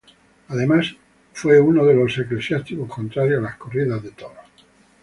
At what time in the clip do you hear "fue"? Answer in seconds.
0.47-0.57